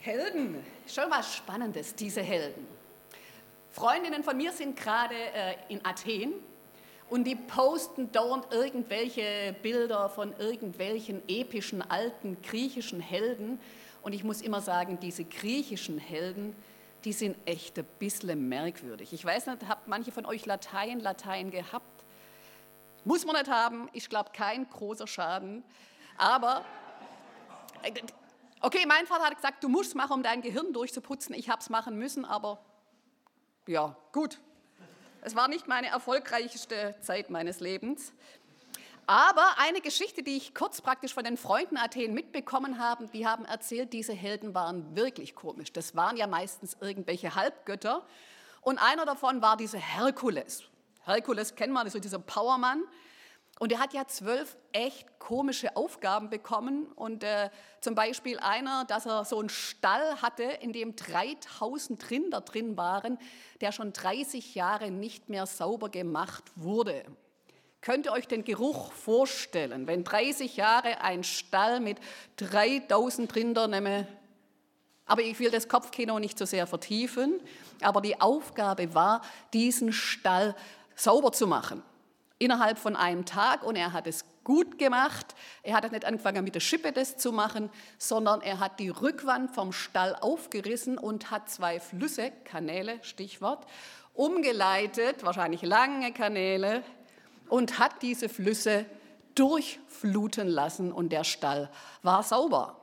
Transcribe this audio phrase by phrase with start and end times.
[0.00, 2.66] Helden, schon was Spannendes, diese Helden.
[3.70, 6.32] Freundinnen von mir sind gerade äh, in Athen
[7.10, 13.60] und die posten dauernd irgendwelche Bilder von irgendwelchen epischen alten griechischen Helden.
[14.00, 16.56] Und ich muss immer sagen, diese griechischen Helden,
[17.04, 19.12] die sind echt ein bisschen merkwürdig.
[19.12, 22.04] Ich weiß nicht, habt manche von euch Latein, Latein gehabt?
[23.04, 25.62] Muss man nicht haben, ich glaube kein großer Schaden.
[26.16, 26.64] Aber
[27.82, 27.92] äh,
[28.62, 31.34] Okay, mein Vater hat gesagt, du musst machen, um dein Gehirn durchzuputzen.
[31.34, 32.62] Ich habe es machen müssen, aber
[33.66, 34.38] ja, gut.
[35.22, 38.12] Es war nicht meine erfolgreichste Zeit meines Lebens.
[39.06, 43.44] Aber eine Geschichte, die ich kurz praktisch von den Freunden Athen mitbekommen habe, die haben
[43.44, 45.72] erzählt, diese Helden waren wirklich komisch.
[45.72, 48.06] Das waren ja meistens irgendwelche Halbgötter.
[48.60, 50.64] Und einer davon war dieser Herkules.
[51.04, 52.84] Herkules kennen wir, also dieser Powermann.
[53.60, 56.86] Und er hat ja zwölf echt komische Aufgaben bekommen.
[56.96, 57.50] Und äh,
[57.82, 63.18] zum Beispiel einer, dass er so einen Stall hatte, in dem 3000 Rinder drin waren,
[63.60, 67.04] der schon 30 Jahre nicht mehr sauber gemacht wurde.
[67.82, 71.98] Könnt ihr euch den Geruch vorstellen, wenn 30 Jahre ein Stall mit
[72.36, 74.08] 3000 Rindern, nehme,
[75.04, 77.38] aber ich will das Kopfkino nicht so sehr vertiefen,
[77.82, 79.20] aber die Aufgabe war,
[79.52, 80.56] diesen Stall
[80.94, 81.82] sauber zu machen
[82.40, 85.36] innerhalb von einem Tag und er hat es gut gemacht.
[85.62, 89.54] Er hat nicht angefangen mit der Schippe das zu machen, sondern er hat die Rückwand
[89.54, 93.66] vom Stall aufgerissen und hat zwei Flüsse, Kanäle, Stichwort,
[94.14, 96.82] umgeleitet, wahrscheinlich lange Kanäle,
[97.48, 98.86] und hat diese Flüsse
[99.34, 101.70] durchfluten lassen und der Stall
[102.02, 102.79] war sauber.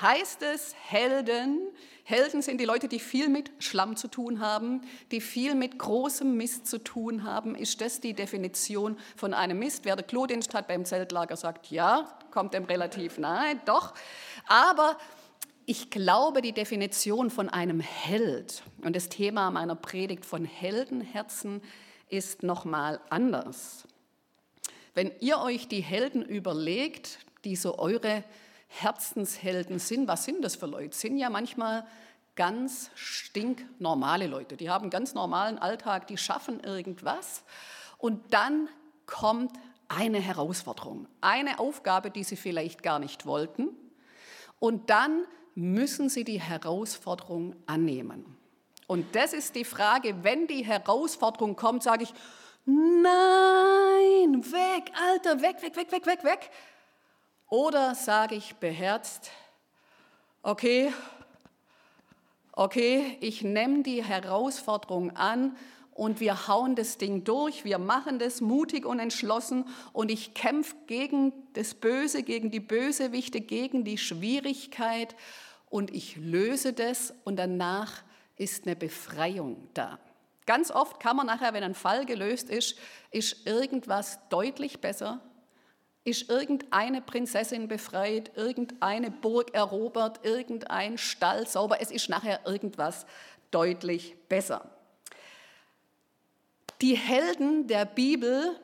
[0.00, 1.60] Heißt es Helden,
[2.06, 6.36] Helden sind die Leute, die viel mit Schlamm zu tun haben, die viel mit großem
[6.36, 7.54] Mist zu tun haben.
[7.54, 9.86] Ist das die Definition von einem Mist?
[9.86, 13.94] Wer der Klodienst hat beim Zeltlager sagt, ja, kommt dem relativ nahe, doch.
[14.46, 14.98] Aber
[15.64, 21.62] ich glaube, die Definition von einem Held und das Thema meiner Predigt von Heldenherzen
[22.10, 23.88] ist nochmal anders.
[24.92, 28.24] Wenn ihr euch die Helden überlegt, die so eure
[28.80, 30.08] Herzenshelden sind.
[30.08, 30.96] Was sind das für Leute?
[30.96, 31.86] Sind ja manchmal
[32.34, 34.56] ganz stinknormale Leute.
[34.56, 37.44] Die haben einen ganz normalen Alltag, die schaffen irgendwas
[37.98, 38.68] und dann
[39.06, 39.52] kommt
[39.88, 43.68] eine Herausforderung, eine Aufgabe, die sie vielleicht gar nicht wollten
[44.58, 45.24] und dann
[45.54, 48.36] müssen sie die Herausforderung annehmen.
[48.86, 52.14] Und das ist die Frage, wenn die Herausforderung kommt, sage ich,
[52.64, 56.50] nein, weg, Alter, weg, weg, weg, weg, weg, weg.
[57.48, 59.30] Oder sage ich beherzt,
[60.42, 60.92] okay,
[62.52, 65.56] okay, ich nehme die Herausforderung an
[65.92, 70.74] und wir hauen das Ding durch, wir machen das mutig und entschlossen und ich kämpfe
[70.86, 75.14] gegen das Böse, gegen die Bösewichte, gegen die Schwierigkeit
[75.70, 78.02] und ich löse das und danach
[78.36, 79.98] ist eine Befreiung da.
[80.46, 82.76] Ganz oft kann man nachher, wenn ein Fall gelöst ist,
[83.10, 85.20] ist irgendwas deutlich besser
[86.04, 91.80] ist irgendeine Prinzessin befreit, irgendeine Burg erobert, irgendein Stall sauber.
[91.80, 93.06] Es ist nachher irgendwas
[93.50, 94.70] deutlich besser.
[96.82, 98.60] Die Helden der Bibel,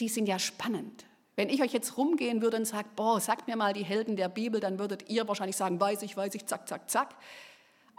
[0.00, 1.04] die sind ja spannend.
[1.36, 4.28] Wenn ich euch jetzt rumgehen würde und sage, boah, sagt mir mal die Helden der
[4.28, 7.14] Bibel, dann würdet ihr wahrscheinlich sagen, weiß ich, weiß ich, zack, zack, zack.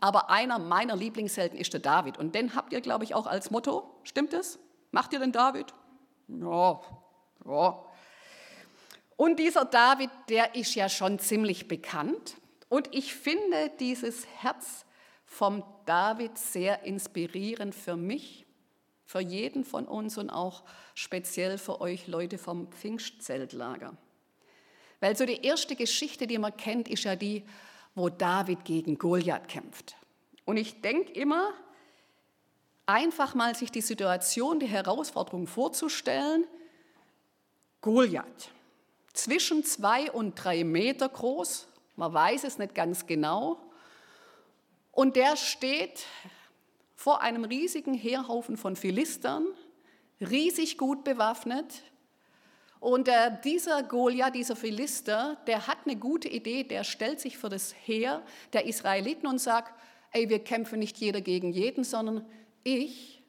[0.02, 2.18] Aber einer meiner Lieblingshelden ist der David.
[2.18, 3.90] Und den habt ihr, glaube ich, auch als Motto.
[4.04, 4.60] Stimmt es?
[4.92, 5.74] Macht ihr den David?
[6.28, 6.82] Ja,
[7.46, 7.86] ja.
[9.16, 12.36] Und dieser David, der ist ja schon ziemlich bekannt.
[12.70, 14.86] Und ich finde dieses Herz
[15.26, 18.46] vom David sehr inspirierend für mich,
[19.06, 20.64] für jeden von uns und auch
[20.96, 23.96] speziell für euch Leute vom Pfingstzeltlager.
[25.00, 27.44] Weil so die erste Geschichte, die man kennt, ist ja die,
[27.94, 29.96] wo David gegen Goliath kämpft.
[30.46, 31.52] Und ich denke immer,
[32.86, 36.46] einfach mal sich die Situation, die Herausforderung vorzustellen,
[37.82, 38.50] Goliath
[39.14, 43.60] zwischen zwei und drei Meter groß, man weiß es nicht ganz genau.
[44.92, 46.06] Und der steht
[46.96, 49.46] vor einem riesigen Heerhaufen von Philistern,
[50.20, 51.84] riesig gut bewaffnet.
[52.80, 57.50] Und äh, dieser Goliath, dieser Philister, der hat eine gute Idee, der stellt sich für
[57.50, 58.22] das Heer
[58.52, 59.74] der Israeliten und sagt,
[60.12, 62.26] ey, wir kämpfen nicht jeder gegen jeden, sondern
[62.64, 63.23] ich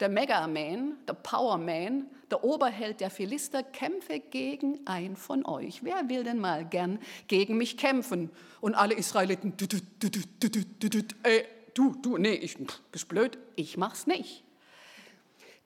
[0.00, 5.82] der Megaman, der Powerman, der Oberheld der Philister, kämpfe gegen einen von euch.
[5.82, 8.30] Wer will denn mal gern gegen mich kämpfen?
[8.60, 12.56] Und alle Israeliten, du, du, du, du, du, du, äh, du, du, nee, ich
[12.92, 14.44] bist blöd, ich mach's nicht.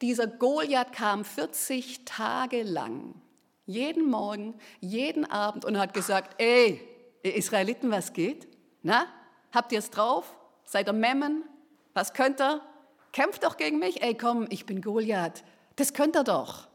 [0.00, 3.14] Dieser Goliath kam 40 Tage lang,
[3.67, 6.81] jeden Morgen, jeden Abend und hat gesagt, ey,
[7.23, 8.49] Israeliten, was geht?
[8.82, 9.06] Na,
[9.52, 10.34] Habt ihr es drauf?
[10.64, 11.44] Seid ihr Memmen?
[11.93, 12.62] Was könnt ihr?
[13.12, 14.03] Kämpft doch gegen mich.
[14.03, 15.44] Ey, komm, ich bin Goliath.
[15.76, 16.69] Das könnt ihr doch.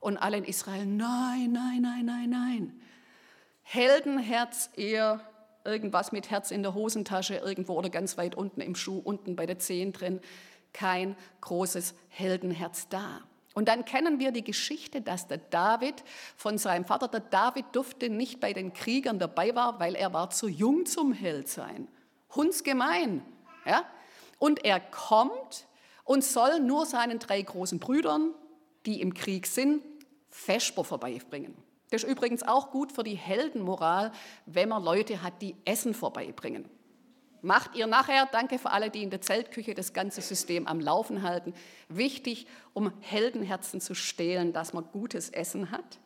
[0.00, 2.80] Und alle in Israel, nein, nein, nein, nein, nein.
[3.62, 5.20] Heldenherz eher
[5.64, 9.46] irgendwas mit Herz in der Hosentasche irgendwo oder ganz weit unten im Schuh, unten bei
[9.46, 10.20] der Zehen drin.
[10.72, 13.20] Kein großes Heldenherz da.
[13.54, 16.02] Und dann kennen wir die Geschichte, dass der David
[16.36, 20.30] von seinem Vater, der David durfte nicht bei den Kriegern dabei war, weil er war
[20.30, 21.88] zu jung zum Held sein.
[22.34, 23.22] Hundsgemein.
[23.66, 23.84] Ja?
[24.38, 25.66] Und er kommt
[26.04, 28.34] und soll nur seinen drei großen Brüdern,
[28.86, 29.82] die im Krieg sind,
[30.28, 31.54] Vesper vorbeibringen.
[31.90, 34.12] Das ist übrigens auch gut für die Heldenmoral,
[34.46, 36.68] wenn man Leute hat, die Essen vorbeibringen.
[37.42, 41.22] Macht ihr nachher, danke für alle, die in der Zeltküche das ganze System am Laufen
[41.22, 41.54] halten.
[41.88, 45.98] Wichtig, um Heldenherzen zu stehlen, dass man gutes Essen hat.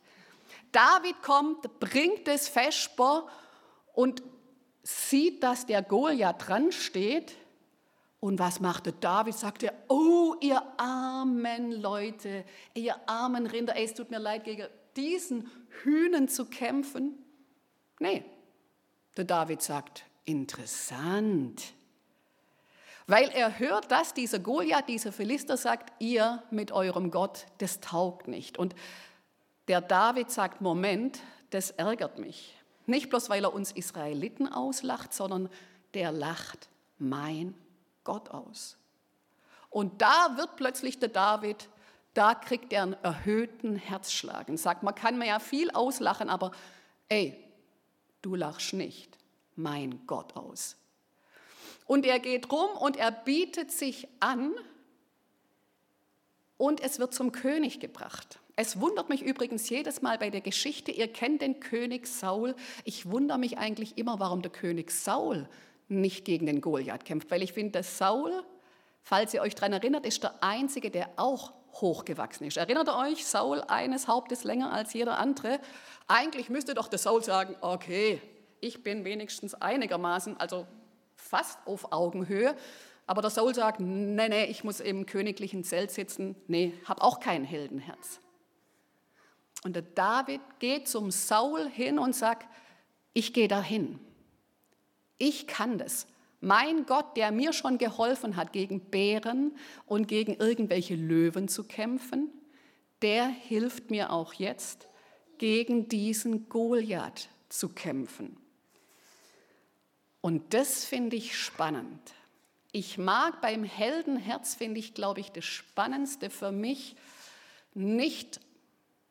[0.71, 3.27] David kommt, bringt das Vesper
[3.93, 4.23] und
[4.83, 7.33] sieht, dass der Goliath dran steht.
[8.19, 9.35] Und was machte David?
[9.35, 15.49] Sagte, oh, ihr armen Leute, ihr armen Rinder, es tut mir leid, gegen diesen
[15.83, 17.23] Hühnen zu kämpfen.
[17.99, 18.25] Nee,
[19.15, 21.73] der David sagt, Interessant.
[23.07, 28.27] Weil er hört, dass dieser Goliath, dieser Philister sagt, ihr mit eurem Gott, das taugt
[28.27, 28.57] nicht.
[28.57, 28.75] Und
[29.69, 31.21] der David sagt, Moment,
[31.51, 32.53] das ärgert mich.
[32.85, 35.49] Nicht bloß, weil er uns Israeliten auslacht, sondern
[35.93, 36.67] der lacht
[36.97, 37.53] mein
[38.07, 38.77] Gott aus.
[39.69, 41.67] Und da wird plötzlich der David,
[42.13, 46.51] da kriegt er einen erhöhten Herzschlag und sagt, man kann mir ja viel auslachen, aber
[47.09, 47.37] ey,
[48.21, 49.17] du lachst nicht
[49.57, 50.77] mein Gott aus.
[51.85, 54.53] Und er geht rum und er bietet sich an
[56.55, 58.39] und es wird zum König gebracht.
[58.55, 62.55] Es wundert mich übrigens jedes Mal bei der Geschichte, ihr kennt den König Saul.
[62.85, 65.49] Ich wundere mich eigentlich immer, warum der König Saul
[65.87, 68.43] nicht gegen den Goliath kämpft, weil ich finde, dass Saul,
[69.01, 72.57] falls ihr euch daran erinnert, ist der Einzige, der auch hochgewachsen ist.
[72.57, 75.59] Erinnert ihr euch, Saul eines Hauptes länger als jeder andere?
[76.07, 78.21] Eigentlich müsste doch der Saul sagen, okay,
[78.59, 80.65] ich bin wenigstens einigermaßen, also
[81.15, 82.55] fast auf Augenhöhe.
[83.05, 86.35] Aber der Saul sagt, nee, nee, ich muss im königlichen Zelt sitzen.
[86.47, 88.19] Nee, habe auch kein Heldenherz.
[89.63, 92.47] Und der David geht zum Saul hin und sagt,
[93.13, 93.99] ich gehe dahin.
[95.17, 96.07] Ich kann das.
[96.39, 99.55] Mein Gott, der mir schon geholfen hat, gegen Bären
[99.85, 102.29] und gegen irgendwelche Löwen zu kämpfen,
[103.01, 104.87] der hilft mir auch jetzt,
[105.37, 108.37] gegen diesen Goliath zu kämpfen.
[110.21, 112.13] Und das finde ich spannend.
[112.71, 116.95] Ich mag beim Heldenherz, finde ich, glaube ich, das Spannendste für mich
[117.73, 118.39] nicht,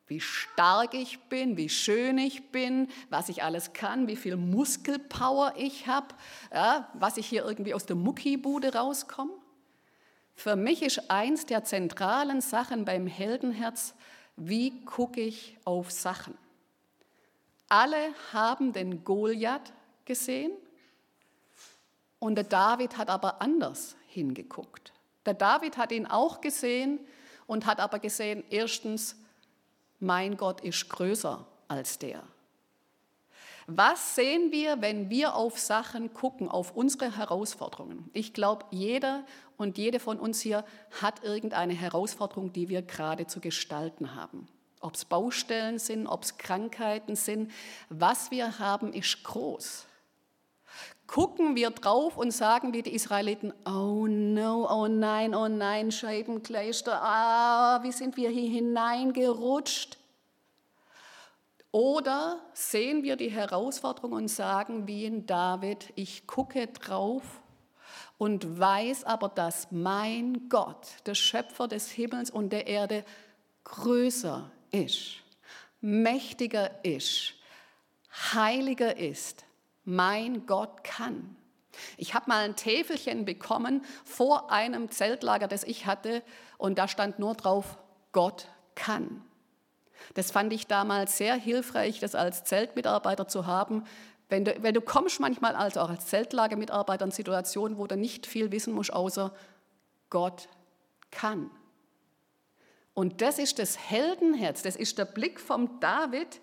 [0.07, 5.53] wie stark ich bin, wie schön ich bin, was ich alles kann, wie viel Muskelpower
[5.57, 6.07] ich habe,
[6.53, 9.33] ja, was ich hier irgendwie aus der Muckibude rauskomme.
[10.33, 13.95] Für mich ist eins der zentralen Sachen beim Heldenherz,
[14.37, 16.37] wie gucke ich auf Sachen.
[17.67, 19.73] Alle haben den Goliath
[20.05, 20.51] gesehen
[22.19, 24.93] und der David hat aber anders hingeguckt.
[25.25, 26.99] Der David hat ihn auch gesehen
[27.45, 29.17] und hat aber gesehen, erstens,
[29.99, 32.23] mein Gott ist größer als der.
[33.69, 38.09] Was sehen wir, wenn wir auf Sachen gucken, auf unsere Herausforderungen?
[38.13, 39.25] Ich glaube, jeder
[39.57, 40.63] und jede von uns hier
[41.01, 44.47] hat irgendeine Herausforderung, die wir gerade zu gestalten haben.
[44.79, 47.51] Ob es Baustellen sind, ob es Krankheiten sind,
[47.89, 49.86] was wir haben, ist groß
[51.07, 57.01] gucken wir drauf und sagen wie die Israeliten, oh no, oh nein, oh nein, Scheibenkleister,
[57.01, 59.97] ah, wie sind wir hier hineingerutscht?
[61.71, 67.23] Oder sehen wir die Herausforderung und sagen wie in David, ich gucke drauf
[68.17, 73.05] und weiß aber, dass mein Gott, der Schöpfer des Himmels und der Erde,
[73.63, 75.17] größer ist,
[75.81, 77.33] mächtiger ist,
[78.33, 79.46] heiliger ist
[79.87, 81.35] mein Gott kann.
[81.95, 86.21] Ich habe mal ein Täfelchen bekommen vor einem Zeltlager, das ich hatte,
[86.57, 87.77] und da stand nur drauf,
[88.11, 89.21] Gott kann.
[90.13, 93.85] Das fand ich damals sehr hilfreich, das als Zeltmitarbeiter zu haben.
[94.27, 98.25] Wenn du, wenn du kommst manchmal also auch als Zeltlagermitarbeiter in Situationen, wo du nicht
[98.25, 99.33] viel wissen musst, außer
[100.09, 100.49] Gott
[101.11, 101.49] kann.
[102.93, 106.41] Und das ist das Heldenherz, das ist der Blick vom David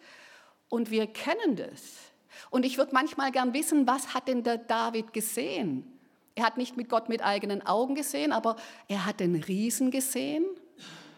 [0.69, 2.14] und wir kennen das.
[2.51, 5.91] Und ich würde manchmal gern wissen, was hat denn der David gesehen?
[6.35, 8.57] Er hat nicht mit Gott mit eigenen Augen gesehen, aber
[8.89, 10.45] er hat den Riesen gesehen.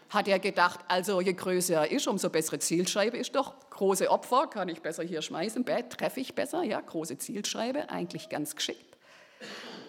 [0.09, 3.53] Hat er gedacht, also je größer er ist, umso bessere Zielscheibe ist doch.
[3.71, 8.55] Große Opfer kann ich besser hier schmeißen, treffe ich besser, ja, große Zielscheibe, eigentlich ganz
[8.55, 8.97] geschickt.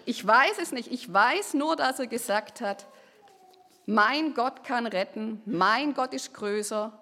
[0.06, 0.90] Ich weiß es nicht.
[0.90, 2.86] Ich weiß nur, dass er gesagt hat,
[3.86, 6.92] mein Gott kann retten, mein Gott ist größer.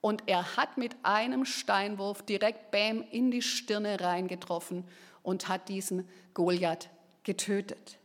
[0.00, 4.84] Und er hat mit einem Steinwurf direkt Bäm in die Stirne reingetroffen
[5.22, 6.88] und hat diesen Goliath
[7.24, 7.98] getötet.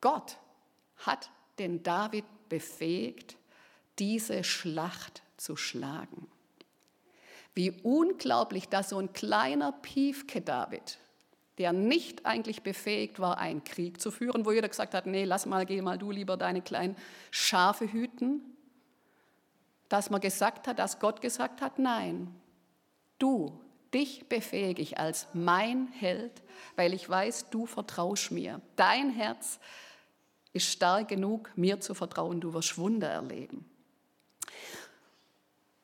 [0.00, 0.36] Gott
[0.98, 3.36] hat den David befähigt,
[3.98, 6.28] diese Schlacht zu schlagen.
[7.54, 10.98] Wie unglaublich, dass so ein kleiner Piefke David,
[11.58, 15.44] der nicht eigentlich befähigt war, einen Krieg zu führen, wo jeder gesagt hat, nee, lass
[15.44, 16.96] mal, geh mal du lieber deine kleinen
[17.32, 18.56] Schafe hüten,
[19.88, 22.34] dass man gesagt hat, dass Gott gesagt hat, nein,
[23.18, 23.60] du,
[23.94, 26.42] dich befähige ich als mein Held,
[26.76, 28.60] weil ich weiß, du vertraust mir.
[28.76, 29.58] Dein Herz
[30.52, 33.64] ist stark genug, mir zu vertrauen, du wirst Wunder erleben.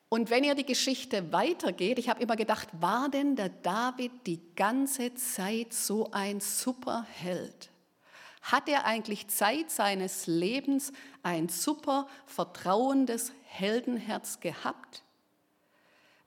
[0.09, 4.39] Und wenn ihr die Geschichte weitergeht, ich habe immer gedacht, war denn der David die
[4.55, 7.69] ganze Zeit so ein super Held?
[8.45, 15.01] Hat er eigentlich Zeit seines Lebens ein super vertrauendes Heldenherz gehabt?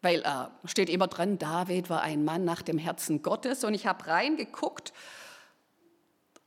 [0.03, 3.87] Weil äh, steht immer dran, David war ein Mann nach dem Herzen Gottes und ich
[3.87, 4.93] habe reingeguckt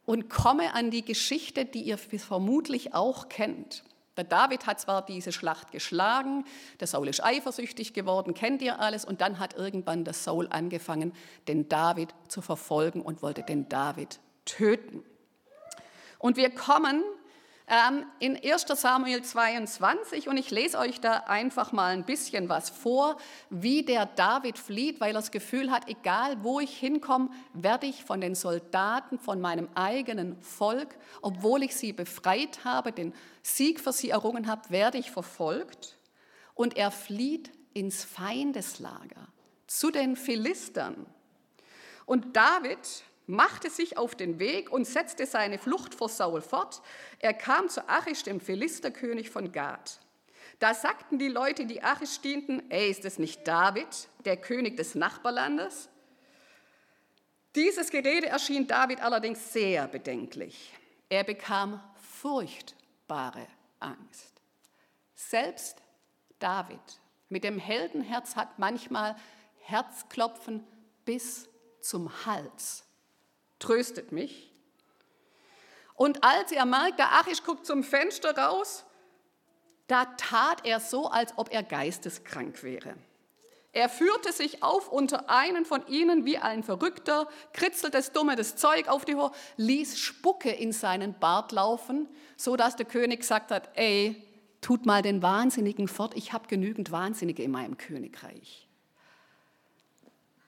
[0.04, 3.86] und komme an die Geschichte, die ihr vermutlich auch kennt.
[4.18, 6.44] Der David hat zwar diese Schlacht geschlagen,
[6.82, 11.14] der Saul ist eifersüchtig geworden, kennt ihr alles, und dann hat irgendwann der Saul angefangen,
[11.48, 15.06] den David zu verfolgen und wollte den David töten.
[16.22, 17.04] Und wir kommen
[17.68, 22.70] ähm, in 1 Samuel 22 und ich lese euch da einfach mal ein bisschen was
[22.70, 23.18] vor,
[23.50, 28.04] wie der David flieht, weil er das Gefühl hat, egal wo ich hinkomme, werde ich
[28.04, 33.94] von den Soldaten, von meinem eigenen Volk, obwohl ich sie befreit habe, den Sieg für
[33.94, 35.98] sie errungen habe, werde ich verfolgt.
[36.54, 39.28] Und er flieht ins Feindeslager,
[39.66, 41.08] zu den Philistern.
[42.06, 42.78] Und David
[43.32, 46.82] machte sich auf den Weg und setzte seine Flucht vor Saul fort.
[47.20, 50.00] Er kam zu Achish, dem Philisterkönig von Gad.
[50.60, 54.96] Da sagten die Leute, die Achish dienten, ey, ist es nicht David, der König des
[54.96, 55.90] Nachbarlandes?
[57.56, 60.74] Dieses Gerede erschien David allerdings sehr bedenklich.
[61.10, 63.48] Er bekam furchtbare
[63.80, 64.42] Angst.
[65.16, 65.82] Selbst
[66.38, 66.80] David
[67.30, 69.16] mit dem Heldenherz hat manchmal
[69.60, 70.66] Herzklopfen
[71.06, 72.86] bis zum Hals
[73.62, 74.52] tröstet mich.
[75.96, 78.86] Und als er merkte, ach, ich gucke zum Fenster raus,
[79.88, 82.96] da tat er so, als ob er geisteskrank wäre.
[83.74, 88.58] Er führte sich auf unter einen von ihnen wie ein Verrückter, kritzelte das dumme das
[88.58, 93.52] Zeug auf die Hohe, ließ Spucke in seinen Bart laufen, so dass der König gesagt
[93.52, 94.28] hat, ey,
[94.60, 98.68] tut mal den Wahnsinnigen fort, ich habe genügend Wahnsinnige in meinem Königreich.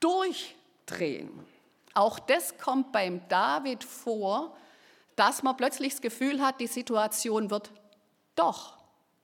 [0.00, 1.53] Durchdrehen.
[1.94, 4.56] Auch das kommt beim David vor,
[5.16, 7.70] dass man plötzlich das Gefühl hat, die Situation wird
[8.34, 8.76] doch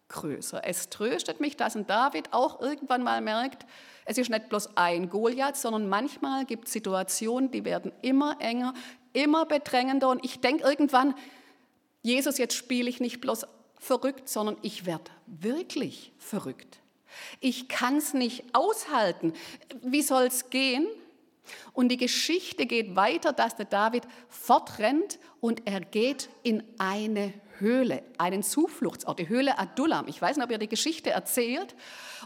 [0.09, 0.63] größer.
[0.65, 3.67] Es tröstet mich, dass ein David auch irgendwann mal merkt,
[4.05, 8.75] es ist nicht bloß ein Goliath, sondern manchmal gibt es Situationen, die werden immer enger,
[9.13, 10.09] immer bedrängender.
[10.09, 11.15] Und ich denke irgendwann,
[12.03, 13.47] Jesus, jetzt spiele ich nicht bloß
[13.79, 16.81] verrückt, sondern ich werde wirklich verrückt.
[17.41, 19.33] Ich kann es nicht aushalten.
[19.83, 20.87] Wie soll es gehen?
[21.73, 28.03] Und die Geschichte geht weiter, dass der David fortrennt und er geht in eine Höhle,
[28.19, 30.09] einen Zufluchtsort, die Höhle Adullam.
[30.09, 31.75] Ich weiß nicht, ob ihr die Geschichte erzählt.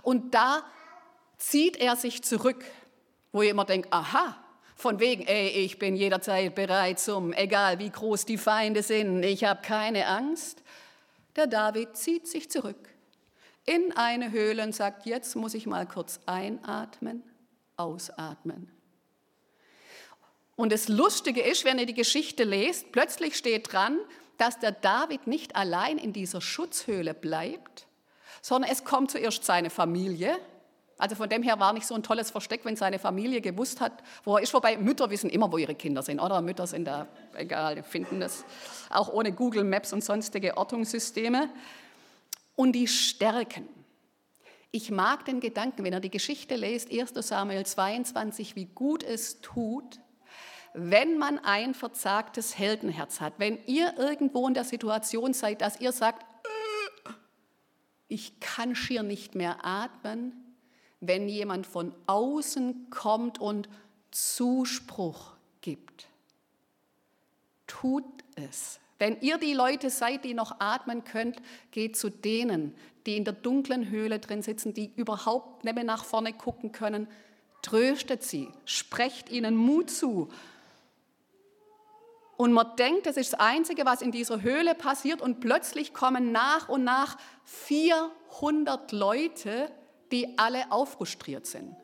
[0.02, 0.62] Und da
[1.38, 2.64] zieht er sich zurück,
[3.32, 4.36] wo ihr immer denkt, aha,
[4.76, 9.44] von wegen, ey, ich bin jederzeit bereit zum, egal wie groß die Feinde sind, ich
[9.44, 10.62] habe keine Angst.
[11.36, 12.88] Der David zieht sich zurück
[13.66, 17.22] in eine Höhle und sagt, jetzt muss ich mal kurz einatmen,
[17.76, 18.73] ausatmen.
[20.56, 23.98] Und das Lustige ist, wenn ihr die Geschichte lest, plötzlich steht dran,
[24.38, 27.86] dass der David nicht allein in dieser Schutzhöhle bleibt,
[28.40, 30.36] sondern es kommt zuerst seine Familie.
[30.96, 33.92] Also von dem her war nicht so ein tolles Versteck, wenn seine Familie gewusst hat,
[34.22, 34.54] wo er ist.
[34.54, 36.40] Wobei Mütter wissen immer, wo ihre Kinder sind, oder?
[36.40, 38.44] Mütter sind da, egal, finden das
[38.90, 41.48] auch ohne Google Maps und sonstige Ortungssysteme.
[42.54, 43.68] Und die Stärken.
[44.70, 49.40] Ich mag den Gedanken, wenn er die Geschichte lest, 1 Samuel 22, wie gut es
[49.40, 50.00] tut,
[50.74, 55.92] wenn man ein verzagtes Heldenherz hat, wenn ihr irgendwo in der Situation seid, dass ihr
[55.92, 56.26] sagt,
[58.08, 60.32] ich kann schier nicht mehr atmen,
[61.00, 63.68] wenn jemand von außen kommt und
[64.10, 66.08] Zuspruch gibt.
[67.68, 68.04] Tut
[68.34, 68.80] es.
[68.98, 71.40] Wenn ihr die Leute seid, die noch atmen könnt,
[71.70, 72.74] geht zu denen,
[73.06, 77.06] die in der dunklen Höhle drin sitzen, die überhaupt nicht mehr nach vorne gucken können.
[77.62, 80.30] Tröstet sie, sprecht ihnen Mut zu
[82.36, 85.22] Und man denkt, das ist das Einzige, was in dieser Höhle passiert.
[85.22, 89.70] Und plötzlich kommen nach und nach 400 Leute,
[90.10, 91.76] die alle auch frustriert sind.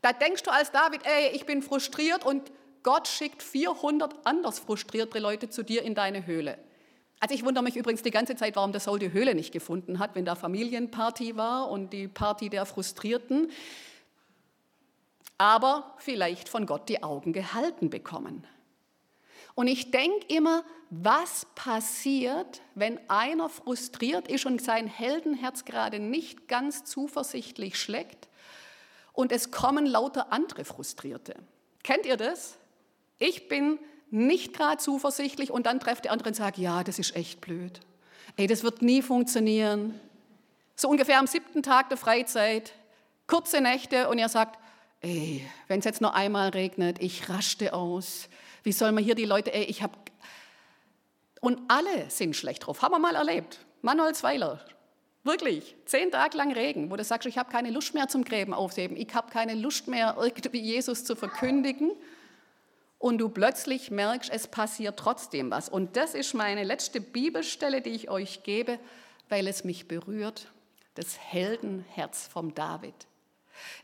[0.00, 2.50] Da denkst du als David, ey, ich bin frustriert und
[2.82, 6.58] Gott schickt 400 anders frustrierte Leute zu dir in deine Höhle.
[7.20, 10.00] Also ich wundere mich übrigens die ganze Zeit, warum der Saul die Höhle nicht gefunden
[10.00, 13.52] hat, wenn da Familienparty war und die Party der Frustrierten.
[15.38, 18.44] Aber vielleicht von Gott die Augen gehalten bekommen.
[19.54, 26.48] Und ich denke immer, was passiert, wenn einer frustriert ist und sein Heldenherz gerade nicht
[26.48, 28.28] ganz zuversichtlich schlägt
[29.12, 31.34] und es kommen lauter andere Frustrierte.
[31.82, 32.56] Kennt ihr das?
[33.18, 33.78] Ich bin
[34.10, 37.80] nicht gerade zuversichtlich und dann trefft der andere und sagt, ja, das ist echt blöd.
[38.36, 39.98] Ey, das wird nie funktionieren.
[40.76, 42.72] So ungefähr am siebten Tag der Freizeit,
[43.26, 44.58] kurze Nächte und er sagt,
[45.00, 48.28] ey, wenn es jetzt nur einmal regnet, ich raschte aus.
[48.62, 49.94] Wie soll man hier die Leute, ey, ich habe...
[51.40, 52.82] Und alle sind schlecht drauf.
[52.82, 53.58] Haben wir mal erlebt.
[53.80, 54.64] Manuel Zweiler,
[55.24, 58.52] Wirklich, zehn Tage lang Regen, wo du sagst, ich habe keine Lust mehr zum Gräben
[58.52, 61.92] aufheben, ich habe keine Lust mehr, irgendwie Jesus zu verkündigen
[62.98, 65.68] und du plötzlich merkst, es passiert trotzdem was.
[65.68, 68.80] Und das ist meine letzte Bibelstelle, die ich euch gebe,
[69.28, 70.50] weil es mich berührt,
[70.94, 72.94] das Heldenherz vom David.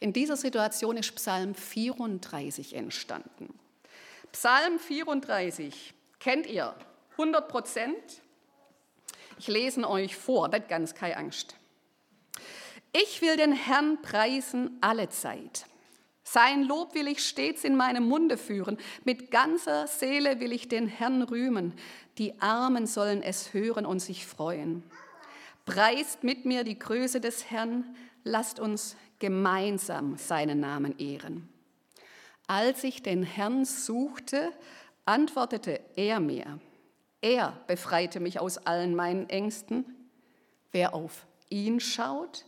[0.00, 3.56] In dieser Situation ist Psalm 34 entstanden.
[4.32, 6.74] Psalm 34 kennt ihr
[7.12, 8.22] 100 Prozent.
[9.38, 11.56] Ich lese euch vor, nicht ganz, keine Angst.
[12.92, 15.66] Ich will den Herrn preisen alle Zeit.
[16.24, 18.76] Sein Lob will ich stets in meinem Munde führen.
[19.04, 21.72] Mit ganzer Seele will ich den Herrn rühmen.
[22.18, 24.82] Die Armen sollen es hören und sich freuen.
[25.64, 27.96] Preist mit mir die Größe des Herrn.
[28.24, 31.48] Lasst uns gemeinsam seinen Namen ehren.
[32.48, 34.52] Als ich den Herrn suchte,
[35.04, 36.58] antwortete er mir.
[37.20, 39.84] Er befreite mich aus allen meinen Ängsten.
[40.72, 42.46] Wer auf ihn schaut,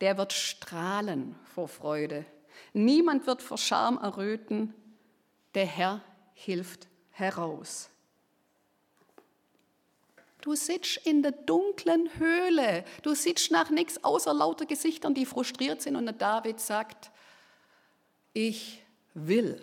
[0.00, 2.26] der wird strahlen vor Freude.
[2.72, 4.74] Niemand wird vor Scham erröten.
[5.54, 6.00] Der Herr
[6.34, 7.88] hilft heraus.
[10.40, 12.84] Du sitzt in der dunklen Höhle.
[13.02, 15.94] Du sitzt nach nichts außer lauter Gesichtern, die frustriert sind.
[15.94, 17.12] Und der David sagt,
[18.32, 18.79] ich
[19.14, 19.60] will.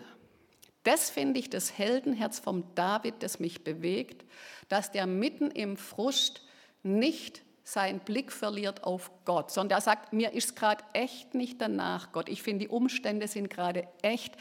[0.83, 4.25] Das finde ich das Heldenherz vom David, das mich bewegt,
[4.69, 6.43] dass der mitten im Frust
[6.83, 12.13] nicht seinen Blick verliert auf Gott, sondern er sagt, mir ist gerade echt nicht danach,
[12.13, 12.29] Gott.
[12.29, 14.37] Ich finde, die Umstände sind gerade echt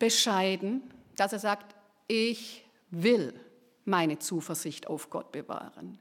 [0.00, 0.82] bescheiden,
[1.14, 1.76] dass er sagt,
[2.08, 3.38] ich will
[3.84, 5.98] meine Zuversicht auf Gott bewahren.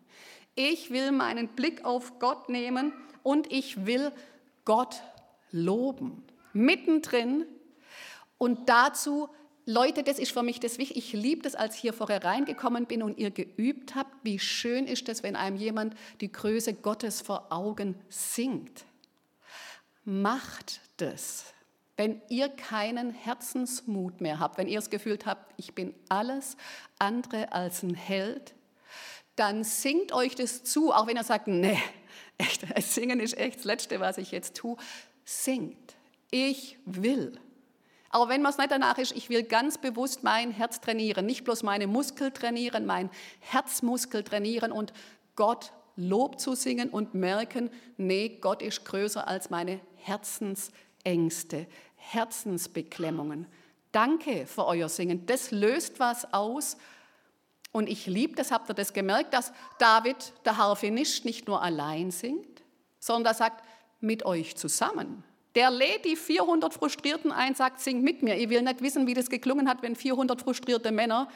[0.55, 4.11] Ich will meinen Blick auf Gott nehmen und ich will
[4.65, 5.03] Gott
[5.51, 6.23] loben.
[6.53, 7.45] Mittendrin
[8.37, 9.29] und dazu
[9.69, 10.97] Leute, das ist für mich das Wichtige.
[10.97, 14.87] Ich liebe das, als ich hier vorher reingekommen bin und ihr geübt habt, wie schön
[14.87, 18.85] ist es, wenn einem jemand die Größe Gottes vor Augen singt.
[20.05, 21.53] Macht das.
[21.97, 26.55] Wenn ihr keinen Herzensmut mehr habt, wenn ihr das Gefühl habt, ich bin alles
[26.97, 28.53] andere als ein Held,
[29.35, 31.77] dann singt euch das zu, auch wenn ihr sagt, nee,
[32.37, 34.77] echt, singen ist echt das Letzte, was ich jetzt tue.
[35.25, 35.95] Singt.
[36.31, 37.37] Ich will.
[38.17, 41.43] Aber wenn man es nicht danach ist, ich will ganz bewusst mein Herz trainieren, nicht
[41.43, 44.91] bloß meine Muskel trainieren, mein Herzmuskel trainieren und
[45.35, 53.45] Gott Lob zu singen und merken, nee, Gott ist größer als meine Herzensängste, Herzensbeklemmungen.
[53.91, 55.27] Danke für euer Singen.
[55.27, 56.77] Das löst was aus.
[57.71, 62.09] Und ich liebe das, habt ihr das gemerkt, dass David, der Harfenist, nicht nur allein
[62.09, 62.63] singt,
[62.99, 63.63] sondern er sagt,
[63.99, 65.23] mit euch zusammen.
[65.57, 68.37] Der lädt die 400 Frustrierten ein, sagt, sing mit mir.
[68.37, 71.27] Ich will nicht wissen, wie das geklungen hat, wenn 400 frustrierte Männer,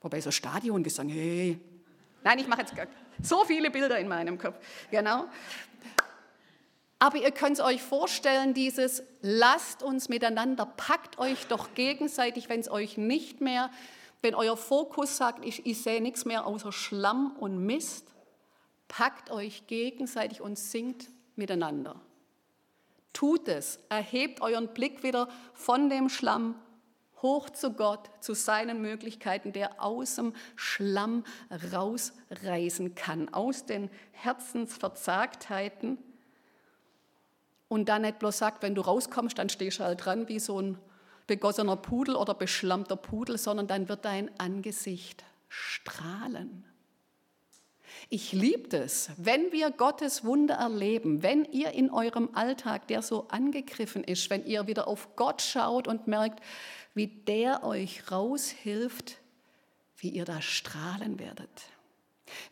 [0.00, 1.60] wobei so Stadion gesungen, hey.
[2.24, 2.74] Nein, ich mache jetzt
[3.22, 4.56] so viele Bilder in meinem Kopf.
[4.90, 5.26] Genau.
[6.98, 12.58] Aber ihr könnt es euch vorstellen, dieses lasst uns miteinander, packt euch doch gegenseitig, wenn
[12.58, 13.70] es euch nicht mehr,
[14.20, 18.08] wenn euer Fokus sagt, ich, ich sehe nichts mehr außer Schlamm und Mist,
[18.88, 22.00] packt euch gegenseitig und singt miteinander.
[23.12, 26.54] Tut es, erhebt euren Blick wieder von dem Schlamm
[27.22, 31.24] hoch zu Gott, zu seinen Möglichkeiten, der aus dem Schlamm
[31.72, 35.98] rausreißen kann, aus den Herzensverzagtheiten.
[37.68, 40.60] Und dann nicht bloß sagt, wenn du rauskommst, dann stehst du halt dran wie so
[40.60, 40.78] ein
[41.26, 46.64] begossener Pudel oder beschlammter Pudel, sondern dann wird dein Angesicht strahlen.
[48.08, 53.28] Ich liebe es, wenn wir Gottes Wunder erleben, wenn ihr in eurem Alltag, der so
[53.28, 56.40] angegriffen ist, wenn ihr wieder auf Gott schaut und merkt,
[56.94, 59.18] wie der euch raushilft,
[59.96, 61.48] wie ihr da strahlen werdet.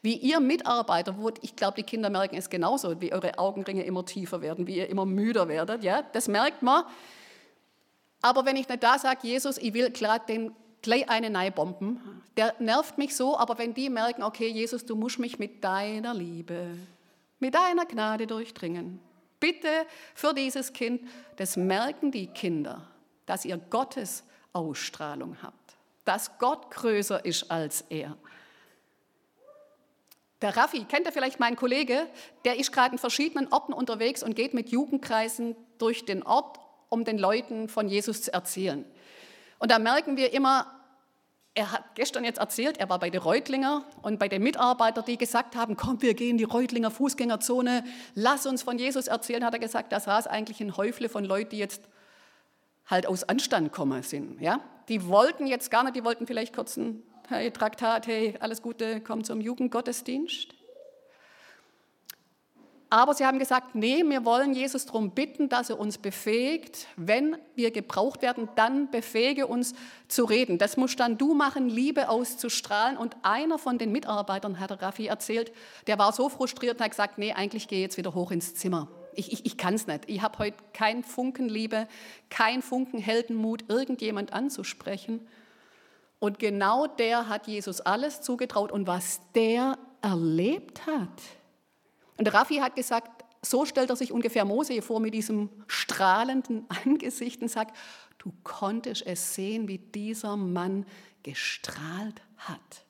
[0.03, 4.05] Wie ihr Mitarbeiter, wo ich glaube, die Kinder merken es genauso, wie eure Augenringe immer
[4.05, 6.85] tiefer werden, wie ihr immer müder werdet, ja, das merkt man.
[8.23, 12.01] Aber wenn ich nicht da sage, Jesus, ich will gerade den gleich eine Neibomben,
[12.37, 16.15] der nervt mich so, aber wenn die merken, okay, Jesus, du musst mich mit deiner
[16.15, 16.77] Liebe,
[17.39, 19.01] mit deiner Gnade durchdringen.
[19.41, 19.69] Bitte
[20.15, 21.03] für dieses Kind,
[21.37, 22.87] das merken die Kinder,
[23.27, 28.17] dass ihr Gottes Ausstrahlung habt, dass Gott größer ist als er.
[30.43, 32.07] Der Raffi, kennt ihr vielleicht meinen Kollege?
[32.45, 37.05] Der ist gerade in verschiedenen Orten unterwegs und geht mit Jugendkreisen durch den Ort, um
[37.05, 38.85] den Leuten von Jesus zu erzählen.
[39.61, 40.67] Und da merken wir immer,
[41.55, 45.19] er hat gestern jetzt erzählt, er war bei den Reutlinger und bei den Mitarbeitern, die
[45.19, 49.53] gesagt haben, komm, wir gehen in die Reutlinger Fußgängerzone, lass uns von Jesus erzählen, hat
[49.53, 51.83] er gesagt, da saß eigentlich ein Häufle von Leuten, die jetzt
[52.87, 54.41] halt aus Anstand kommen sind.
[54.41, 54.61] Ja?
[54.89, 59.01] Die wollten jetzt gar nicht, die wollten vielleicht kurz ein hey, Traktat, hey, alles Gute,
[59.01, 60.55] komm zum Jugendgottesdienst.
[62.93, 66.89] Aber sie haben gesagt, nee, wir wollen Jesus darum bitten, dass er uns befähigt.
[66.97, 69.75] Wenn wir gebraucht werden, dann befähige uns
[70.09, 70.59] zu reden.
[70.59, 72.97] Das musst dann du machen, Liebe auszustrahlen.
[72.97, 75.53] Und einer von den Mitarbeitern, hat Raffi erzählt,
[75.87, 78.57] der war so frustriert und hat gesagt, nee, eigentlich gehe ich jetzt wieder hoch ins
[78.57, 78.89] Zimmer.
[79.15, 80.09] Ich, ich, ich kann es nicht.
[80.09, 81.87] Ich habe heute keinen Funken Liebe,
[82.29, 85.29] keinen Funken Heldenmut, irgendjemand anzusprechen.
[86.19, 88.73] Und genau der hat Jesus alles zugetraut.
[88.73, 91.09] Und was der erlebt hat,
[92.21, 97.41] und Raffi hat gesagt, so stellt er sich ungefähr Mose vor mit diesem strahlenden Angesicht
[97.41, 97.75] und sagt,
[98.19, 100.85] du konntest es sehen, wie dieser Mann
[101.23, 102.85] gestrahlt hat.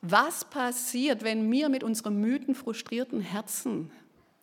[0.00, 3.92] Was passiert, wenn wir mit unserem müden, frustrierten Herzen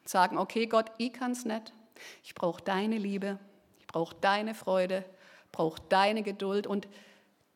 [0.06, 1.74] sagen, okay Gott, ich kann es nicht,
[2.24, 3.38] ich brauche deine Liebe,
[3.80, 5.04] ich brauche deine Freude,
[5.52, 6.88] brauche deine Geduld und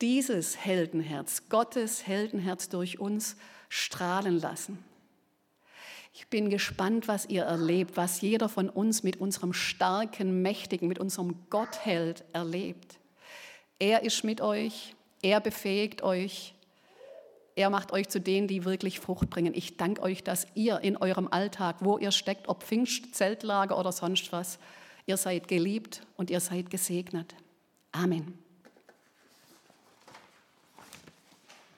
[0.02, 3.36] dieses Heldenherz, Gottes Heldenherz durch uns
[3.68, 4.82] strahlen lassen.
[6.12, 11.00] Ich bin gespannt, was ihr erlebt, was jeder von uns mit unserem starken, mächtigen, mit
[11.00, 12.98] unserem Gottheld erlebt.
[13.80, 16.54] Er ist mit euch, er befähigt euch,
[17.56, 19.54] er macht euch zu denen, die wirklich Frucht bringen.
[19.54, 23.92] Ich danke euch, dass ihr in eurem Alltag, wo ihr steckt, ob Pfingst, Zeltlager oder
[23.92, 24.58] sonst was,
[25.06, 27.34] ihr seid geliebt und ihr seid gesegnet.
[27.92, 28.43] Amen.